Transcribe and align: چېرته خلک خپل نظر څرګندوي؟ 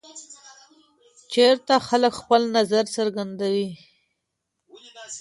چېرته 1.33 1.73
خلک 1.87 2.13
خپل 2.21 2.41
نظر 2.57 2.83
څرګندوي؟ 2.97 3.69